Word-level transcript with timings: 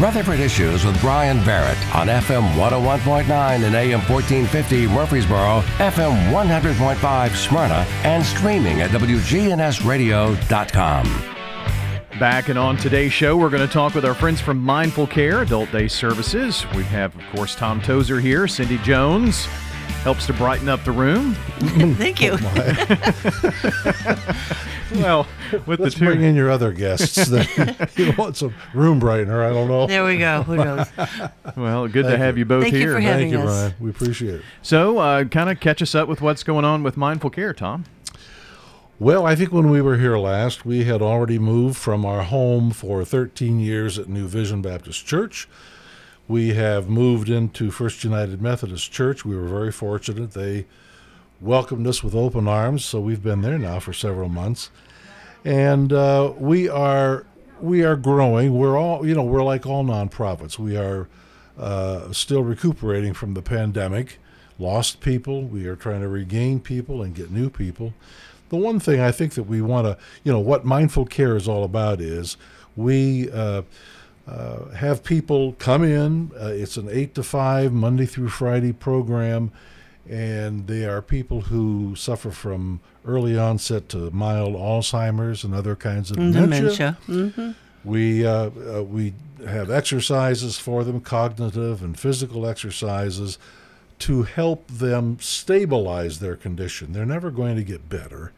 Rutherford 0.00 0.40
Issues 0.40 0.84
with 0.84 1.00
Brian 1.00 1.38
Barrett 1.44 1.78
on 1.94 2.08
FM 2.08 2.42
101.9 2.54 3.64
and 3.64 3.74
AM 3.74 4.00
1450 4.00 4.86
Murfreesboro, 4.88 5.60
FM 5.78 6.32
100.5 6.32 7.36
Smyrna, 7.36 7.86
and 8.04 8.24
streaming 8.24 8.80
at 8.80 8.90
WGNSradio.com. 8.90 11.22
Back 12.18 12.48
and 12.48 12.58
on 12.58 12.76
today's 12.76 13.12
show, 13.12 13.36
we're 13.36 13.50
going 13.50 13.66
to 13.66 13.72
talk 13.72 13.94
with 13.94 14.04
our 14.04 14.14
friends 14.14 14.40
from 14.40 14.58
Mindful 14.58 15.06
Care 15.06 15.42
Adult 15.42 15.70
Day 15.72 15.86
Services. 15.88 16.64
We 16.74 16.82
have, 16.84 17.14
of 17.16 17.22
course, 17.34 17.54
Tom 17.54 17.80
Tozer 17.80 18.20
here, 18.20 18.46
Cindy 18.48 18.78
Jones. 18.78 19.46
Helps 20.04 20.26
to 20.26 20.32
brighten 20.32 20.68
up 20.68 20.82
the 20.84 20.92
room. 20.92 21.34
Thank 21.96 22.20
you. 22.20 22.36
Oh, 24.14 24.58
well, 24.96 25.26
with 25.66 25.80
Let's 25.80 25.94
the 25.94 26.00
two. 26.00 26.06
bring 26.06 26.22
in 26.22 26.34
your 26.34 26.50
other 26.50 26.72
guests. 26.72 27.28
you 27.96 28.12
want 28.16 28.36
some 28.36 28.54
room 28.74 29.00
brightener? 29.00 29.44
I 29.44 29.52
don't 29.52 29.68
know. 29.68 29.86
There 29.86 30.04
we 30.04 30.18
go. 30.18 30.42
Who 30.42 30.56
knows? 30.56 30.88
Well, 31.56 31.86
good 31.88 32.04
to 32.06 32.16
have 32.16 32.36
you. 32.36 32.40
you 32.40 32.44
both 32.46 32.62
Thank 32.62 32.74
you 32.74 32.80
here. 32.80 32.94
for 32.94 33.00
having 33.00 33.30
Thank 33.30 33.42
you, 33.42 33.48
us. 33.48 33.60
Brian. 33.60 33.74
We 33.80 33.90
appreciate 33.90 34.34
it. 34.36 34.42
so, 34.62 34.98
uh, 34.98 35.24
kind 35.24 35.50
of 35.50 35.60
catch 35.60 35.82
us 35.82 35.94
up 35.94 36.08
with 36.08 36.20
what's 36.22 36.42
going 36.42 36.64
on 36.64 36.82
with 36.82 36.96
Mindful 36.96 37.30
Care, 37.30 37.52
Tom. 37.52 37.84
Well, 38.98 39.26
I 39.26 39.34
think 39.34 39.52
when 39.52 39.68
we 39.68 39.82
were 39.82 39.98
here 39.98 40.16
last, 40.16 40.64
we 40.64 40.84
had 40.84 41.02
already 41.02 41.38
moved 41.38 41.76
from 41.76 42.06
our 42.06 42.22
home 42.22 42.70
for 42.70 43.04
13 43.04 43.58
years 43.60 43.98
at 43.98 44.08
New 44.08 44.28
Vision 44.28 44.62
Baptist 44.62 45.04
Church. 45.04 45.48
We 46.28 46.54
have 46.54 46.88
moved 46.88 47.28
into 47.28 47.70
First 47.70 48.04
United 48.04 48.40
Methodist 48.40 48.92
Church. 48.92 49.24
We 49.24 49.36
were 49.36 49.48
very 49.48 49.72
fortunate. 49.72 50.32
They 50.32 50.66
welcomed 51.42 51.86
us 51.86 52.02
with 52.02 52.14
open 52.14 52.46
arms, 52.46 52.84
so 52.84 53.00
we've 53.00 53.22
been 53.22 53.42
there 53.42 53.58
now 53.58 53.80
for 53.80 53.92
several 53.92 54.28
months. 54.28 54.70
And 55.44 55.92
uh, 55.92 56.32
we 56.38 56.68
are 56.68 57.26
we 57.60 57.82
are 57.82 57.96
growing. 57.96 58.54
We're 58.54 58.78
all 58.78 59.06
you 59.06 59.14
know 59.14 59.24
we're 59.24 59.42
like 59.42 59.66
all 59.66 59.84
nonprofits. 59.84 60.58
We 60.58 60.76
are 60.76 61.08
uh, 61.58 62.12
still 62.12 62.42
recuperating 62.42 63.14
from 63.14 63.34
the 63.34 63.42
pandemic. 63.42 64.18
Lost 64.58 65.00
people. 65.00 65.42
We 65.42 65.66
are 65.66 65.76
trying 65.76 66.02
to 66.02 66.08
regain 66.08 66.60
people 66.60 67.02
and 67.02 67.14
get 67.14 67.30
new 67.30 67.50
people. 67.50 67.94
The 68.50 68.56
one 68.56 68.78
thing 68.78 69.00
I 69.00 69.10
think 69.10 69.34
that 69.34 69.44
we 69.44 69.60
want 69.62 69.86
to 69.86 69.98
you 70.22 70.32
know 70.32 70.40
what 70.40 70.64
mindful 70.64 71.06
care 71.06 71.36
is 71.36 71.48
all 71.48 71.64
about 71.64 72.00
is 72.00 72.36
we. 72.76 73.30
Uh, 73.30 73.62
uh, 74.24 74.68
have 74.70 75.02
people 75.02 75.54
come 75.58 75.82
in. 75.82 76.30
Uh, 76.40 76.46
it's 76.46 76.76
an 76.76 76.88
eight 76.88 77.12
to 77.12 77.24
five 77.24 77.72
Monday 77.72 78.06
through 78.06 78.28
Friday 78.28 78.72
program, 78.72 79.50
and 80.08 80.66
they 80.66 80.84
are 80.84 81.00
people 81.00 81.42
who 81.42 81.94
suffer 81.96 82.30
from 82.30 82.80
early 83.06 83.38
onset 83.38 83.88
to 83.90 84.10
mild 84.10 84.54
Alzheimer's 84.54 85.44
and 85.44 85.54
other 85.54 85.76
kinds 85.76 86.10
of 86.10 86.16
dementia. 86.16 86.60
Dementia. 86.60 86.98
hmm 87.06 87.50
We 87.84 88.26
uh, 88.26 88.50
uh, 88.76 88.82
we 88.82 89.14
have 89.46 89.70
exercises 89.70 90.58
for 90.58 90.84
them, 90.84 91.00
cognitive 91.00 91.82
and 91.82 91.98
physical 91.98 92.46
exercises, 92.46 93.38
to 94.00 94.22
help 94.22 94.68
them 94.68 95.18
stabilize 95.20 96.18
their 96.20 96.36
condition. 96.36 96.92
They're 96.92 97.06
never 97.06 97.30
going 97.30 97.56
to 97.56 97.64
get 97.64 97.88
better, 97.88 98.32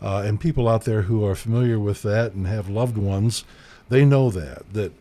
uh, 0.00 0.22
and 0.26 0.38
people 0.40 0.68
out 0.68 0.84
there 0.84 1.02
who 1.02 1.24
are 1.24 1.34
familiar 1.34 1.78
with 1.78 2.02
that 2.02 2.32
and 2.32 2.46
have 2.46 2.68
loved 2.68 2.98
ones, 2.98 3.44
they 3.88 4.04
know 4.04 4.30
that 4.30 4.70
that 4.72 4.92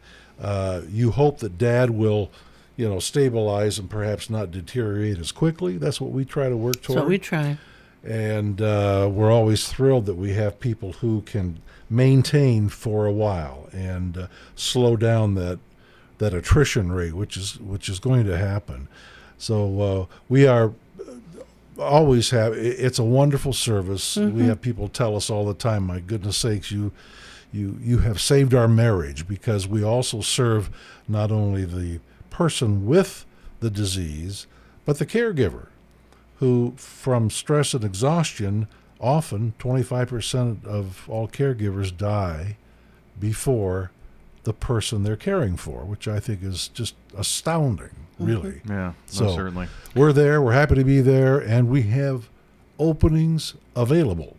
uh, 0.41 0.81
you 0.89 1.11
hope 1.11 1.39
that 1.39 1.57
Dad 1.57 1.89
will. 1.91 2.31
You 2.77 2.89
know, 2.89 2.99
stabilize 2.99 3.77
and 3.77 3.89
perhaps 3.89 4.29
not 4.29 4.49
deteriorate 4.51 5.19
as 5.19 5.31
quickly. 5.31 5.77
That's 5.77 5.99
what 6.01 6.11
we 6.11 6.25
try 6.25 6.49
to 6.49 6.57
work 6.57 6.81
toward 6.81 6.99
So 6.99 7.05
we 7.05 7.17
try. 7.19 7.57
and 8.03 8.61
uh, 8.61 9.09
we're 9.11 9.31
always 9.31 9.67
thrilled 9.67 10.05
that 10.07 10.15
we 10.15 10.33
have 10.33 10.59
people 10.59 10.93
who 10.93 11.21
can 11.21 11.59
maintain 11.89 12.69
for 12.69 13.05
a 13.05 13.11
while 13.11 13.67
and 13.73 14.17
uh, 14.17 14.27
slow 14.55 14.95
down 14.95 15.35
that 15.35 15.59
that 16.17 16.33
attrition 16.33 16.91
rate, 16.91 17.13
which 17.13 17.35
is 17.37 17.59
which 17.59 17.89
is 17.89 17.99
going 17.99 18.25
to 18.25 18.37
happen. 18.37 18.87
So 19.37 19.81
uh, 19.81 20.05
we 20.29 20.47
are 20.47 20.71
uh, 20.99 21.81
always 21.81 22.29
have. 22.29 22.53
It's 22.53 22.99
a 22.99 23.03
wonderful 23.03 23.53
service. 23.53 24.15
We 24.17 24.43
have 24.45 24.61
people 24.61 24.87
tell 24.87 25.15
us 25.15 25.29
all 25.29 25.45
the 25.45 25.53
time, 25.53 25.83
"My 25.83 25.99
goodness 25.99 26.37
sakes, 26.37 26.71
you." 26.71 26.91
You, 27.53 27.77
you 27.81 27.97
have 27.97 28.21
saved 28.21 28.53
our 28.53 28.69
marriage 28.69 29.27
because 29.27 29.67
we 29.67 29.83
also 29.83 30.21
serve 30.21 30.69
not 31.09 31.33
only 31.33 31.65
the 31.65 31.99
person 32.31 32.87
with 32.87 33.25
the 33.59 33.69
disease, 33.69 34.47
but 34.85 34.97
the 34.97 35.05
caregiver 35.05 35.67
who, 36.37 36.73
from 36.75 37.29
stress 37.29 37.75
and 37.75 37.83
exhaustion, 37.83 38.67
often 38.99 39.53
25% 39.59 40.65
of 40.65 41.07
all 41.07 41.27
caregivers 41.27 41.95
die 41.95 42.57
before 43.19 43.91
the 44.43 44.53
person 44.53 45.03
they're 45.03 45.15
caring 45.15 45.55
for, 45.55 45.85
which 45.85 46.07
I 46.07 46.19
think 46.19 46.41
is 46.41 46.67
just 46.69 46.95
astounding, 47.15 47.91
mm-hmm. 48.15 48.25
really. 48.25 48.61
Yeah, 48.67 48.93
So- 49.05 49.35
certainly. 49.35 49.67
We're 49.93 50.13
there, 50.13 50.41
we're 50.41 50.53
happy 50.53 50.75
to 50.75 50.83
be 50.83 51.01
there, 51.01 51.37
and 51.37 51.69
we 51.69 51.83
have 51.83 52.29
openings 52.79 53.53
available. 53.75 54.35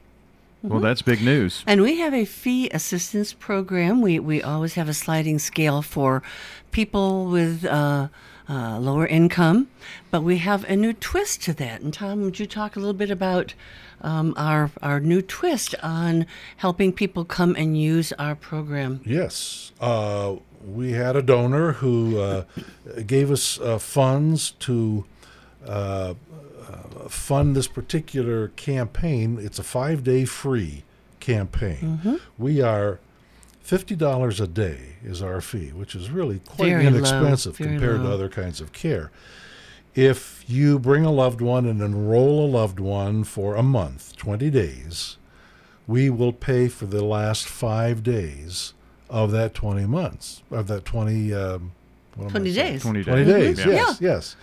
Well, 0.62 0.81
that's 0.81 1.03
big 1.03 1.23
news. 1.23 1.65
And 1.67 1.83
we 1.83 1.99
have 1.99 2.15
a 2.15 2.25
fee 2.25 2.71
assistance 2.71 3.33
program. 3.33 4.00
We, 4.00 4.19
we 4.19 4.43
always 4.43 4.75
have 4.75 4.89
a 4.89 4.95
sliding 4.95 5.39
scale 5.39 5.83
for 5.83 6.23
people 6.71 7.27
with 7.27 7.65
uh, 7.65 8.09
uh, 8.49 8.78
lower 8.78 9.06
income, 9.06 9.69
but 10.11 10.22
we 10.22 10.39
have 10.39 10.65
a 10.65 10.77
new 10.77 10.93
twist 10.93 11.43
to 11.43 11.55
that. 11.55 11.81
And 11.81 11.93
Tom, 11.93 12.22
would 12.22 12.39
you 12.39 12.47
talk 12.47 12.77
a 12.77 12.78
little 12.78 12.95
bit 12.95 13.11
about 13.11 13.55
um, 14.03 14.34
our, 14.37 14.71
our 14.83 15.01
new 15.01 15.21
twist 15.21 15.75
on 15.83 16.27
helping 16.59 16.93
people 16.93 17.25
come 17.25 17.56
and 17.56 17.81
use 17.81 18.12
our 18.12 18.34
program? 18.34 19.01
Yes. 19.05 19.72
Uh, 19.81 20.37
we 20.65 20.93
had 20.93 21.17
a 21.17 21.22
donor 21.22 21.72
who 21.72 22.19
uh, 22.19 22.45
gave 23.06 23.33
us 23.33 23.61
uh, 23.61 23.78
funds 23.78 24.53
to 24.61 25.05
uh, 26.62 27.09
fund 27.09 27.56
this 27.56 27.69
particular 27.69 28.49
campaign. 28.49 29.39
It's 29.41 29.59
a 29.59 29.62
five 29.62 30.05
day 30.05 30.25
free 30.25 30.84
campaign. 31.21 32.21
We 32.39 32.61
are. 32.61 33.00
Fifty 33.61 33.95
dollars 33.95 34.41
a 34.41 34.49
day 34.49 34.97
is 35.05 35.22
our 35.22 35.41
fee, 35.41 35.69
which 35.69 35.95
is 35.95 36.11
really 36.11 36.41
quite 36.41 36.71
Very 36.71 36.84
inexpensive 36.87 37.56
compared 37.56 38.03
to 38.03 38.11
other 38.11 38.28
kinds 38.28 38.61
of 38.61 38.72
care. 38.72 39.12
If 39.95 40.45
you 40.49 40.81
bring 40.81 41.05
a 41.05 41.12
loved 41.12 41.41
one 41.41 41.67
and 41.67 41.81
enroll 41.81 42.45
a 42.45 42.49
loved 42.51 42.81
one 42.81 43.22
for 43.22 43.55
a 43.55 43.62
month, 43.62 44.17
20 44.17 44.51
days, 44.51 45.17
we 45.87 46.11
will 46.11 46.33
pay 46.33 46.69
for 46.69 46.87
the 46.87 47.05
last 47.05 47.47
five 47.47 48.03
days 48.03 48.75
of 49.11 49.31
that 49.33 49.55
20 49.55 49.87
months, 49.87 50.43
of 50.51 50.67
that 50.69 50.84
20, 50.84 51.33
um, 51.34 51.37
what 51.37 51.61
am 51.61 51.62
I 51.62 51.81
20 52.17 52.53
days. 52.53 52.83
20 52.83 52.99
days. 53.00 53.06
20 53.06 53.25
days, 53.25 53.59
Yeah. 53.59 53.67
yes, 53.67 53.99
yes. 54.00 54.37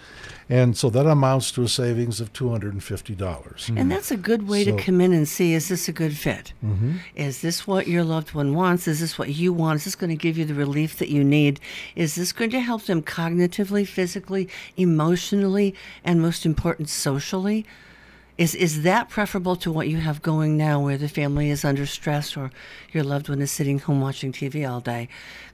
And 0.52 0.76
so 0.76 0.90
that 0.90 1.06
amounts 1.06 1.52
to 1.52 1.62
a 1.62 1.68
savings 1.68 2.20
of 2.20 2.34
$250. 2.34 3.70
And 3.78 3.92
that's 3.92 4.10
a 4.10 4.18
good 4.18 4.48
way 4.48 4.66
So- 4.66 4.76
to 4.76 4.84
come 4.84 5.00
in 5.00 5.14
and 5.14 5.28
see 5.28 5.54
is 5.54 5.68
this 5.68 5.88
a 5.88 5.92
good 5.92 6.18
fit? 6.18 6.54
Mm-hmm. 6.66 6.94
Is 7.16 7.42
this 7.42 7.68
what 7.68 7.88
your 7.88 8.04
loved 8.04 8.34
one 8.34 8.56
wants? 8.56 8.88
Is 8.88 9.00
this 9.00 9.20
what 9.20 9.30
you 9.30 9.54
want? 9.54 9.78
Is 9.78 9.86
this 9.86 9.96
going 9.96 10.10
to 10.10 10.16
give 10.16 10.38
you 10.40 10.46
the 10.46 10.56
relief 10.56 10.98
that 10.98 11.10
you 11.10 11.24
need? 11.24 11.60
Is 11.96 12.16
this 12.16 12.32
going 12.32 12.50
to 12.50 12.60
help 12.62 12.86
them 12.86 13.04
cognitively, 13.04 13.88
physically, 13.88 14.50
emotionally, 14.76 15.76
and 16.04 16.20
most 16.22 16.46
important, 16.48 16.90
socially? 16.90 17.64
Is, 18.40 18.56
is 18.56 18.84
that 18.84 19.10
preferable 19.10 19.58
to 19.58 19.70
what 19.70 19.90
you 19.90 19.98
have 19.98 20.22
going 20.22 20.56
now 20.56 20.80
where 20.80 20.98
the 20.98 21.10
family 21.10 21.50
is 21.50 21.66
under 21.66 21.86
stress 21.86 22.38
or 22.38 22.52
your 22.94 23.04
loved 23.04 23.28
one 23.28 23.42
is 23.42 23.52
sitting 23.52 23.80
home 23.80 24.00
watching 24.00 24.32
TV 24.32 24.68
all 24.68 24.80
day? 24.80 25.10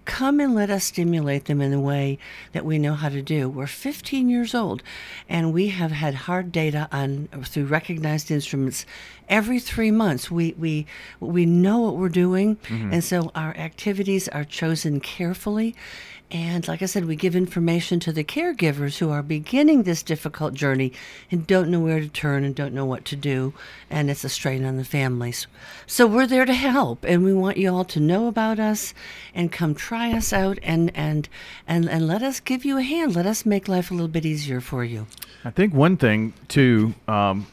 Come 0.05 0.39
and 0.39 0.53
let 0.53 0.69
us 0.69 0.83
stimulate 0.83 1.45
them 1.45 1.61
in 1.61 1.71
the 1.71 1.79
way 1.79 2.19
that 2.51 2.63
we 2.63 2.77
know 2.77 2.93
how 2.93 3.09
to 3.09 3.23
do. 3.23 3.49
We're 3.49 3.65
15 3.65 4.29
years 4.29 4.53
old 4.53 4.83
and 5.27 5.51
we 5.51 5.69
have 5.69 5.93
had 5.93 6.13
hard 6.13 6.51
data 6.51 6.87
on 6.91 7.27
through 7.45 7.65
recognized 7.65 8.29
instruments 8.29 8.85
every 9.27 9.57
three 9.57 9.89
months. 9.89 10.29
We, 10.29 10.53
we, 10.55 10.85
we 11.19 11.47
know 11.47 11.79
what 11.79 11.95
we're 11.95 12.09
doing 12.09 12.57
mm-hmm. 12.57 12.93
and 12.93 13.03
so 13.03 13.31
our 13.33 13.57
activities 13.57 14.27
are 14.27 14.43
chosen 14.43 14.99
carefully. 14.99 15.75
And 16.31 16.67
like 16.67 16.81
I 16.81 16.85
said, 16.87 17.05
we 17.05 17.15
give 17.15 17.35
information 17.35 17.99
to 18.01 18.11
the 18.11 18.23
caregivers 18.23 18.97
who 18.97 19.11
are 19.11 19.21
beginning 19.21 19.83
this 19.83 20.01
difficult 20.03 20.53
journey 20.53 20.91
and 21.29 21.45
don't 21.45 21.69
know 21.69 21.79
where 21.79 21.99
to 21.99 22.07
turn 22.09 22.43
and 22.43 22.55
don't 22.55 22.73
know 22.73 22.83
what 22.85 23.05
to 23.05 23.15
do. 23.15 23.53
And 23.89 24.09
it's 24.09 24.23
a 24.23 24.29
strain 24.29 24.65
on 24.65 24.77
the 24.77 24.83
families. 24.83 25.45
So 25.85 26.07
we're 26.07 26.27
there 26.27 26.45
to 26.45 26.53
help. 26.53 27.05
And 27.05 27.23
we 27.23 27.33
want 27.33 27.57
you 27.57 27.73
all 27.73 27.85
to 27.85 27.99
know 27.99 28.27
about 28.27 28.59
us 28.59 28.93
and 29.35 29.51
come 29.51 29.75
try 29.75 30.11
us 30.13 30.33
out 30.33 30.57
and, 30.63 30.91
and, 30.95 31.29
and, 31.67 31.87
and 31.87 32.07
let 32.07 32.23
us 32.23 32.39
give 32.39 32.65
you 32.65 32.77
a 32.77 32.83
hand. 32.83 33.15
Let 33.15 33.27
us 33.27 33.45
make 33.45 33.67
life 33.67 33.91
a 33.91 33.93
little 33.93 34.07
bit 34.07 34.25
easier 34.25 34.61
for 34.61 34.83
you. 34.83 35.05
I 35.43 35.51
think 35.51 35.75
one 35.75 35.95
thing 35.95 36.33
to 36.49 36.95
um, 37.07 37.45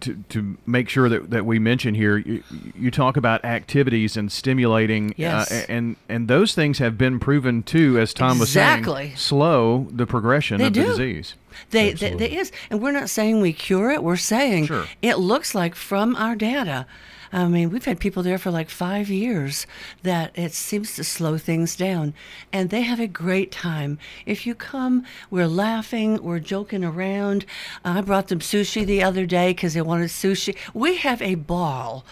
to 0.00 0.22
to 0.28 0.58
make 0.66 0.90
sure 0.90 1.08
that, 1.08 1.30
that 1.30 1.46
we 1.46 1.58
mention 1.58 1.94
here, 1.94 2.18
you, 2.18 2.42
you 2.78 2.90
talk 2.90 3.16
about 3.16 3.42
activities 3.46 4.14
and 4.14 4.30
stimulating, 4.30 5.14
Yes. 5.16 5.50
uh, 5.50 5.64
and 5.68 5.96
and 6.10 6.28
those 6.28 6.54
things 6.54 6.78
have 6.80 6.98
been 6.98 7.18
proven 7.18 7.62
too, 7.62 7.98
as 7.98 8.09
Tom 8.14 8.40
Exactly. 8.40 8.92
was 8.92 9.00
saying, 9.02 9.16
slow 9.16 9.86
the 9.90 10.06
progression 10.06 10.58
They 10.58 10.66
of 10.66 10.72
do. 10.72 10.82
the 10.82 10.88
disease. 10.88 11.34
They, 11.70 11.92
they, 11.92 12.14
there 12.14 12.28
is, 12.28 12.52
and 12.70 12.80
we're 12.82 12.92
not 12.92 13.10
saying 13.10 13.40
we 13.40 13.52
cure 13.52 13.90
it. 13.90 14.02
We're 14.02 14.16
saying 14.16 14.66
Sure. 14.66 14.86
it 15.02 15.16
looks 15.18 15.54
like 15.54 15.74
from 15.74 16.16
our 16.16 16.34
data, 16.36 16.86
I 17.32 17.46
mean, 17.46 17.70
we've 17.70 17.84
had 17.84 18.00
people 18.00 18.24
there 18.24 18.38
for 18.38 18.50
like 18.50 18.68
five 18.70 19.08
years 19.08 19.64
that 20.02 20.32
it 20.36 20.52
seems 20.52 20.96
to 20.96 21.04
slow 21.04 21.38
things 21.38 21.76
down, 21.76 22.12
and 22.52 22.70
they 22.70 22.80
have 22.82 22.98
a 22.98 23.06
great 23.06 23.52
time. 23.52 23.98
If 24.26 24.46
you 24.46 24.54
come, 24.56 25.04
we're 25.30 25.46
laughing, 25.46 26.20
we're 26.22 26.40
joking 26.40 26.82
around. 26.84 27.44
I 27.84 28.00
brought 28.00 28.28
them 28.28 28.40
sushi 28.40 28.84
the 28.84 29.02
other 29.04 29.26
day 29.26 29.50
because 29.50 29.74
they 29.74 29.82
wanted 29.82 30.08
sushi. 30.08 30.56
We 30.74 30.96
have 30.96 31.22
a 31.22 31.36
ball. 31.36 32.04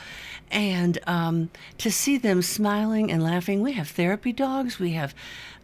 And 0.50 0.98
um, 1.06 1.50
to 1.78 1.90
see 1.90 2.16
them 2.16 2.42
smiling 2.42 3.10
and 3.10 3.22
laughing, 3.22 3.62
we 3.62 3.72
have 3.72 3.88
therapy 3.88 4.32
dogs. 4.32 4.78
We 4.78 4.92
have 4.92 5.14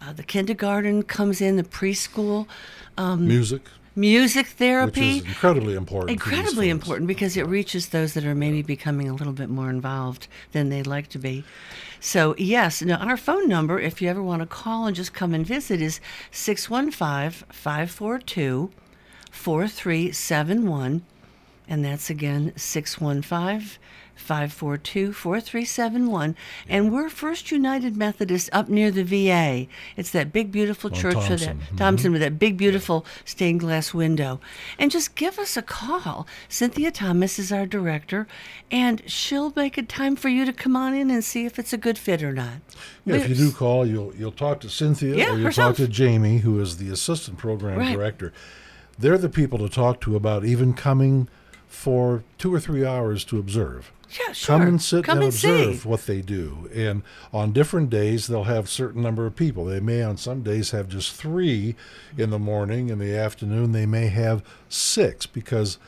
uh, 0.00 0.12
the 0.12 0.22
kindergarten 0.22 1.02
comes 1.02 1.40
in, 1.40 1.56
the 1.56 1.62
preschool, 1.62 2.46
um, 2.98 3.26
Music, 3.26 3.62
music 3.96 4.46
which 4.46 4.54
therapy 4.56 5.18
is 5.18 5.24
incredibly 5.24 5.74
important. 5.74 6.10
incredibly 6.10 6.68
important 6.68 7.06
because 7.06 7.36
it 7.36 7.46
reaches 7.46 7.88
those 7.88 8.14
that 8.14 8.24
are 8.24 8.34
maybe 8.34 8.60
becoming 8.62 9.08
a 9.08 9.14
little 9.14 9.32
bit 9.32 9.48
more 9.48 9.70
involved 9.70 10.28
than 10.52 10.68
they'd 10.68 10.86
like 10.86 11.08
to 11.08 11.18
be. 11.18 11.44
So, 12.00 12.34
yes, 12.36 12.82
now 12.82 12.96
our 12.96 13.16
phone 13.16 13.48
number, 13.48 13.80
if 13.80 14.02
you 14.02 14.10
ever 14.10 14.22
want 14.22 14.42
to 14.42 14.46
call 14.46 14.86
and 14.86 14.94
just 14.94 15.14
come 15.14 15.32
and 15.32 15.46
visit, 15.46 15.80
is 15.80 16.00
615 16.30 17.46
542 17.50 18.70
4371. 19.30 21.02
And 21.66 21.82
that's 21.82 22.10
again 22.10 22.52
615 22.56 23.78
542 24.24 25.12
4371. 25.12 26.34
And 26.68 26.92
we're 26.92 27.08
First 27.08 27.50
United 27.52 27.96
Methodist 27.96 28.48
up 28.52 28.68
near 28.68 28.90
the 28.90 29.04
VA. 29.04 29.66
It's 29.96 30.10
that 30.10 30.32
big, 30.32 30.50
beautiful 30.50 30.90
church 30.90 31.14
with 31.14 31.28
that 31.28 31.38
Thompson. 31.38 31.60
Mhm. 31.72 31.76
Thompson 31.78 32.12
with 32.12 32.20
that 32.22 32.38
big, 32.38 32.56
beautiful 32.56 33.04
stained 33.24 33.60
glass 33.60 33.92
window. 33.94 34.40
And 34.78 34.90
just 34.90 35.14
give 35.14 35.38
us 35.38 35.56
a 35.56 35.62
call. 35.62 36.26
Cynthia 36.48 36.90
Thomas 36.90 37.38
is 37.38 37.52
our 37.52 37.66
director, 37.66 38.26
and 38.70 39.02
she'll 39.06 39.52
make 39.54 39.76
a 39.78 39.82
time 39.82 40.16
for 40.16 40.28
you 40.28 40.44
to 40.44 40.52
come 40.52 40.74
on 40.76 40.94
in 40.94 41.10
and 41.10 41.22
see 41.22 41.44
if 41.44 41.58
it's 41.58 41.72
a 41.72 41.78
good 41.78 41.98
fit 41.98 42.22
or 42.22 42.32
not. 42.32 42.60
Yeah, 43.04 43.16
if 43.16 43.28
you 43.28 43.34
do 43.34 43.52
call, 43.52 43.86
you'll 43.86 44.14
you'll 44.16 44.32
talk 44.32 44.60
to 44.60 44.68
Cynthia 44.70 45.14
Yeah, 45.16 45.24
or 45.32 45.36
you'll 45.36 45.44
herself. 45.46 45.76
talk 45.76 45.86
to 45.86 45.88
Jamie, 45.92 46.38
who 46.38 46.58
is 46.60 46.78
the 46.78 46.90
assistant 46.90 47.36
program 47.38 47.78
Right. 47.78 47.92
director. 47.94 48.32
They're 48.98 49.18
the 49.18 49.28
people 49.28 49.58
to 49.58 49.68
talk 49.68 50.00
to 50.02 50.14
about 50.16 50.44
even 50.44 50.72
coming 50.72 51.28
for 51.68 52.22
two 52.38 52.54
or 52.54 52.60
three 52.60 52.84
hours 52.84 53.24
to 53.24 53.38
observe. 53.38 53.90
Yeah, 54.10 54.32
sure. 54.32 54.58
Come 54.58 54.68
and 54.68 54.80
sit 54.82 55.04
Come 55.04 55.18
and 55.18 55.24
and 55.24 55.32
observe 55.34 55.84
what 55.86 56.06
they 56.06 56.20
do. 56.20 56.70
And 56.72 57.02
on 57.32 57.52
different 57.52 57.90
days, 57.90 58.28
they'll 58.28 58.44
have 58.44 58.68
certain 58.68 59.02
number 59.02 59.26
of 59.26 59.34
people. 59.34 59.64
They 59.64 59.80
may, 59.80 60.02
on 60.02 60.16
some 60.16 60.42
days, 60.42 60.70
have 60.70 60.88
just 60.88 61.12
three 61.14 61.74
in 62.16 62.30
the 62.30 62.38
morning. 62.38 62.90
In 62.90 63.00
the 63.00 63.16
afternoon, 63.16 63.72
they 63.72 63.86
may 63.86 64.06
have 64.06 64.44
six 64.68 65.26
because 65.26 65.78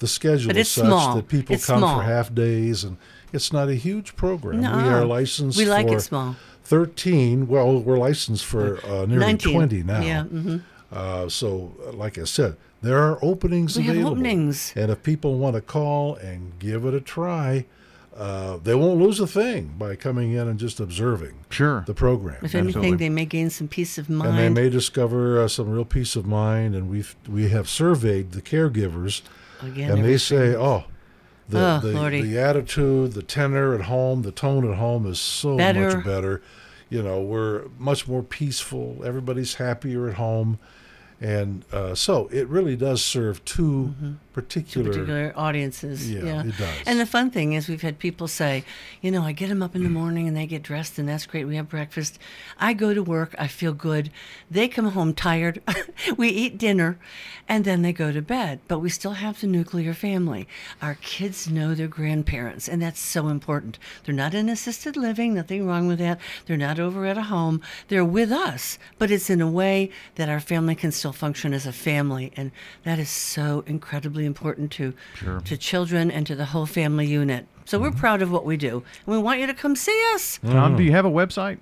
the 0.00 0.08
schedule 0.08 0.56
is 0.56 0.68
such 0.68 0.86
small. 0.86 1.14
that 1.16 1.28
people 1.28 1.54
It's 1.54 1.66
come 1.66 1.78
small. 1.78 1.98
for 1.98 2.04
half 2.04 2.34
days, 2.34 2.82
and 2.82 2.96
it's 3.32 3.52
not 3.52 3.68
a 3.68 3.76
huge 3.76 4.16
program. 4.16 4.60
We 4.60 4.66
are 4.66 5.04
licensed. 5.04 5.56
We 5.56 5.66
like 5.66 5.86
it 5.86 5.92
for 5.94 6.00
small. 6.00 6.36
13. 6.64 7.46
Well, 7.46 7.78
we're 7.80 7.98
licensed 7.98 8.44
for 8.44 8.84
uh, 8.84 9.06
nearly 9.06 9.18
19. 9.26 9.54
20 9.54 9.82
now. 9.84 10.00
Yeah, 10.00 10.24
mhm. 10.24 10.62
Uh, 10.92 11.28
so, 11.28 11.72
uh, 11.86 11.92
like 11.92 12.16
I 12.18 12.24
said, 12.24 12.56
there 12.82 12.98
are 12.98 13.18
openings 13.22 13.76
We 13.76 13.84
have 13.84 13.96
available. 13.96 14.18
openings. 14.18 14.72
And 14.76 14.90
if 14.90 15.02
people 15.02 15.38
want 15.38 15.56
to 15.56 15.60
call 15.62 16.14
and 16.16 16.52
give 16.58 16.84
it 16.84 16.94
a 16.94 17.00
try, 17.00 17.64
uh, 18.16 18.58
they 18.62 18.74
won't 18.74 18.98
lose 19.00 19.18
a 19.20 19.26
thing 19.26 19.74
by 19.78 19.94
coming 19.96 20.32
in 20.32 20.48
and 20.48 20.58
just 20.58 20.78
observing 20.80 21.34
Sure. 21.50 21.82
the 21.86 21.92
program. 21.94 22.36
If 22.42 22.54
anything, 22.54 22.68
Absolutely. 22.78 22.96
they 22.96 23.08
may 23.10 23.24
gain 23.26 23.50
some 23.50 23.68
peace 23.68 23.98
of 23.98 24.08
mind. 24.08 24.30
and 24.30 24.38
they 24.38 24.48
may 24.62 24.70
discover 24.70 25.40
uh, 25.42 25.48
some 25.48 25.68
real 25.70 25.84
peace 25.84 26.16
of 26.16 26.24
mind. 26.26 26.74
And 26.74 26.88
we've 26.88 27.14
we 27.28 27.48
have 27.50 27.68
surveyed 27.68 28.32
the 28.32 28.40
caregivers, 28.40 29.22
Again, 29.62 29.90
and 29.90 30.04
they 30.04 30.16
say, 30.18 30.54
"Oh, 30.54 30.84
the 31.48 31.58
Oh, 31.58 31.80
the, 32.10 32.22
the 32.22 32.38
attitude, 32.38 33.12
the 33.12 33.22
tenor 33.22 33.74
at 33.74 33.82
home, 33.82 34.22
the 34.22 34.32
tone 34.32 34.70
at 34.70 34.78
home 34.78 35.06
is 35.06 35.18
so 35.20 35.56
Better. 35.56 35.96
much 35.96 36.04
better. 36.04 36.42
You 36.88 37.02
know, 37.02 37.20
we're 37.20 37.64
much 37.78 38.06
more 38.06 38.22
peaceful. 38.22 39.02
Everybody's 39.04 39.54
happier 39.54 40.08
at 40.08 40.14
home." 40.14 40.58
And 41.20 41.64
uh, 41.72 41.94
so 41.94 42.28
it 42.30 42.46
really 42.48 42.76
does 42.76 43.02
serve 43.02 43.42
2 43.46 43.94
particular, 44.36 44.90
particular 44.90 45.32
audiences. 45.34 46.12
Yeah, 46.12 46.22
Yeah, 46.22 46.40
it 46.42 46.58
does. 46.58 46.82
And 46.84 47.00
the 47.00 47.06
fun 47.06 47.30
thing 47.30 47.54
is, 47.54 47.70
we've 47.70 47.80
had 47.80 47.98
people 47.98 48.28
say, 48.28 48.64
you 49.00 49.10
know, 49.10 49.22
I 49.22 49.32
get 49.32 49.48
them 49.48 49.62
up 49.62 49.74
in 49.74 49.82
the 49.82 49.88
mm. 49.88 49.94
morning 49.94 50.28
and 50.28 50.36
they 50.36 50.46
get 50.46 50.62
dressed, 50.62 50.98
and 50.98 51.08
that's 51.08 51.24
great. 51.24 51.46
We 51.46 51.56
have 51.56 51.70
breakfast. 51.70 52.18
I 52.60 52.74
go 52.74 52.92
to 52.92 53.02
work, 53.02 53.34
I 53.38 53.46
feel 53.48 53.72
good. 53.72 54.10
They 54.50 54.68
come 54.68 54.90
home 54.90 55.14
tired. 55.14 55.62
we 56.18 56.28
eat 56.28 56.58
dinner, 56.58 56.98
and 57.48 57.64
then 57.64 57.80
they 57.80 57.94
go 57.94 58.12
to 58.12 58.20
bed. 58.20 58.60
But 58.68 58.80
we 58.80 58.90
still 58.90 59.12
have 59.12 59.40
the 59.40 59.46
nuclear 59.46 59.94
family. 59.94 60.46
Our 60.82 60.96
kids 60.96 61.48
know 61.48 61.74
their 61.74 61.88
grandparents, 61.88 62.68
and 62.68 62.82
that's 62.82 63.00
so 63.00 63.28
important. 63.28 63.78
They're 64.04 64.14
not 64.14 64.34
in 64.34 64.50
assisted 64.50 64.98
living, 64.98 65.32
nothing 65.32 65.66
wrong 65.66 65.88
with 65.88 65.98
that. 66.00 66.20
They're 66.44 66.58
not 66.58 66.78
over 66.78 67.06
at 67.06 67.16
a 67.16 67.22
home. 67.22 67.62
They're 67.88 68.04
with 68.04 68.30
us, 68.30 68.78
but 68.98 69.10
it's 69.10 69.30
in 69.30 69.40
a 69.40 69.50
way 69.50 69.90
that 70.16 70.28
our 70.28 70.40
family 70.40 70.74
can 70.74 70.92
still 70.92 71.14
function 71.14 71.54
as 71.54 71.64
a 71.64 71.72
family, 71.72 72.34
and 72.36 72.50
that 72.84 72.98
is 72.98 73.08
so 73.08 73.64
incredibly 73.66 74.25
important 74.26 74.70
to 74.72 74.92
to 75.44 75.56
children 75.56 76.10
and 76.10 76.26
to 76.26 76.34
the 76.34 76.46
whole 76.46 76.66
family 76.66 77.06
unit. 77.06 77.46
So 77.64 77.78
we're 77.78 77.90
proud 77.92 78.22
of 78.22 78.30
what 78.30 78.44
we 78.44 78.56
do, 78.56 78.84
and 79.06 79.16
we 79.16 79.18
want 79.18 79.40
you 79.40 79.46
to 79.46 79.54
come 79.54 79.74
see 79.76 80.00
us. 80.14 80.38
Tom, 80.44 80.76
do 80.76 80.82
you 80.82 80.92
have 80.92 81.04
a 81.06 81.10
website? 81.10 81.58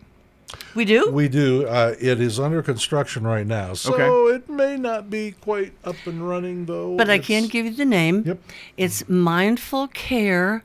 We 0.75 0.85
do. 0.85 1.11
We 1.11 1.29
do. 1.29 1.67
Uh, 1.67 1.95
it 2.01 2.21
is 2.21 2.39
under 2.39 2.63
construction 2.63 3.25
right 3.27 3.47
now, 3.47 3.73
so 3.75 3.93
Okay. 3.95 4.37
it 4.37 4.49
may 4.49 4.77
not 4.77 5.11
be 5.11 5.33
quite 5.41 5.73
up 5.85 5.97
and 6.07 6.29
running 6.29 6.67
though. 6.67 6.97
But 6.97 7.09
I 7.11 7.15
It's- 7.15 7.27
can 7.27 7.47
give 7.49 7.65
you 7.67 7.73
the 7.75 7.85
name. 7.85 8.23
Yep. 8.27 8.39
It's 8.77 9.09
Mindful 9.09 9.89
Care. 9.89 10.63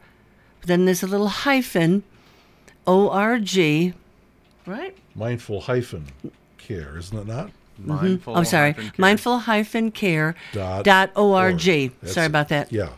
Then 0.65 0.85
there's 0.85 1.01
a 1.01 1.07
little 1.07 1.29
hyphen, 1.29 2.03
O 2.85 3.09
R 3.09 3.39
G, 3.39 3.93
right? 4.67 4.95
mindful 5.15 5.61
hyphen 5.61 6.05
care, 6.57 6.97
isn't 6.97 7.17
it 7.17 7.25
not? 7.27 7.49
Mindful. 7.85 8.35
I'm 8.35 8.45
sorry, 8.45 8.75
mindful 8.97 9.39
hyphen 9.39 9.91
care 9.91 10.35
Dot 10.53 10.83
dot 10.85 11.11
org. 11.15 11.59
That's 11.59 12.13
Sorry 12.13 12.25
it. 12.25 12.29
about 12.29 12.49
that. 12.49 12.71
Yeah. 12.71 12.89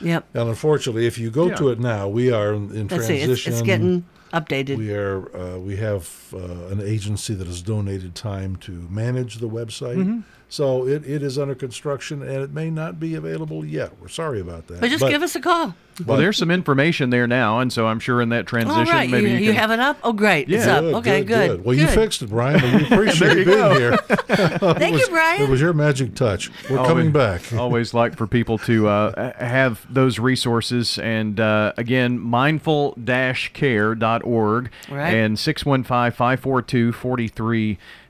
Yep. 0.00 0.24
And 0.34 0.48
unfortunately, 0.48 1.06
if 1.06 1.18
you 1.18 1.30
go 1.30 1.48
Yeah. 1.48 1.56
to 1.56 1.68
it 1.68 1.78
now, 1.80 2.08
we 2.08 2.32
are 2.32 2.54
in, 2.54 2.74
in 2.74 2.88
Let's 2.88 3.06
see. 3.06 3.18
It's, 3.18 3.46
it's 3.46 3.60
getting 3.62 4.04
updated. 4.32 4.78
We 4.78 4.94
are. 4.94 5.36
Uh, 5.36 5.58
we 5.58 5.76
have 5.76 6.08
uh, 6.32 6.38
an 6.72 6.80
agency 6.80 7.34
that 7.34 7.46
has 7.46 7.60
donated 7.60 8.14
time 8.14 8.56
to 8.56 8.72
manage 8.90 9.36
the 9.38 9.48
website, 9.48 9.96
Mm-hmm. 9.96 10.20
So 10.50 10.86
it, 10.86 11.06
it 11.08 11.22
is 11.22 11.38
under 11.38 11.54
construction 11.54 12.20
and 12.22 12.42
it 12.42 12.52
may 12.52 12.70
not 12.70 13.00
be 13.00 13.14
available 13.14 13.64
yet. 13.64 13.92
We're 14.00 14.08
sorry 14.08 14.40
about 14.40 14.66
that. 14.66 14.80
but 14.80 14.90
just 14.90 15.06
give 15.08 15.22
us 15.22 15.34
a 15.34 15.40
call. 15.40 15.74
Well, 16.06 16.16
there's 16.16 16.38
some 16.38 16.50
information 16.50 17.10
there 17.10 17.26
now, 17.26 17.58
and 17.60 17.70
so 17.70 17.86
I'm 17.86 18.00
sure 18.00 18.22
in 18.22 18.30
that 18.30 18.46
transition, 18.46 18.78
All 18.78 18.84
right. 18.86 19.10
maybe 19.10 19.32
you, 19.32 19.36
you, 19.36 19.44
you 19.46 19.52
can- 19.52 19.60
have 19.60 19.70
it 19.70 19.80
up? 19.80 19.98
Oh, 20.02 20.14
great. 20.14 20.50
It's 20.50 20.64
Yeah. 20.64 20.78
up. 20.78 20.84
okay, 20.96 21.22
good. 21.22 21.62
Well, 21.62 21.76
you 21.76 21.86
fixed 21.88 22.22
it, 22.22 22.30
Brian. 22.30 22.58
and 22.64 22.80
We 22.80 22.86
appreciate 22.90 23.36
you 23.36 23.44
being 23.44 23.74
here. 23.74 23.96
Thank 23.98 24.98
you, 24.98 25.06
Brian. 25.08 25.42
It 25.42 25.50
was 25.50 25.60
your 25.60 25.74
magic 25.74 26.14
touch. 26.14 26.50
We're 26.70 26.78
Always- 26.78 26.88
coming 26.90 27.12
back. 27.12 27.52
Always 27.52 27.92
like 27.92 28.16
for 28.16 28.26
people 28.26 28.56
to 28.58 28.88
uh, 28.88 29.32
have 29.44 29.86
those 29.92 30.18
resources. 30.18 30.98
And 30.98 31.38
uh, 31.38 31.74
again, 31.76 32.18
mindful-care.org 32.18 34.70
Right. 34.90 35.14
and 35.14 35.38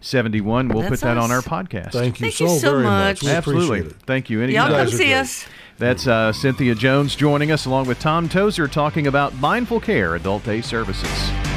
615-542-4371. 0.02 0.72
We'll 0.72 0.82
That's 0.82 0.90
put 0.90 1.00
that 1.00 1.16
on 1.18 1.30
our 1.30 1.42
podcast. 1.42 1.92
Thank 1.92 2.20
you 2.20 2.26
Thank 2.26 2.34
so, 2.36 2.44
you 2.44 2.58
so 2.58 2.70
very 2.72 2.84
much. 2.84 3.22
much. 3.22 3.22
We 3.22 3.30
Absolutely. 3.30 3.80
it. 3.80 3.92
Thank 4.06 4.30
you. 4.30 4.38
Y'all 4.38 4.44
Anytime. 4.44 4.70
guys 4.70 4.90
come 4.90 4.94
are 4.94 5.02
see 5.02 5.14
us. 5.14 5.46
That's 5.78 6.06
uh, 6.06 6.32
Cynthia 6.32 6.74
Jones 6.74 7.16
joining 7.16 7.50
us 7.50 7.64
along 7.64 7.86
with 7.86 7.98
Tom 8.00 8.28
Tozer 8.28 8.68
talking 8.68 9.06
about 9.06 9.34
Mindful 9.36 9.80
Care 9.80 10.14
Adult 10.14 10.44
Day 10.44 10.60
Services. 10.60 11.49